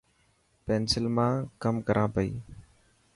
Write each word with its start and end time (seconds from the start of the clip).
پينسل 0.65 1.05
مان 1.15 1.33
ڪم 1.61 1.75
ڪران 1.87 2.07
پئي. 2.15 2.31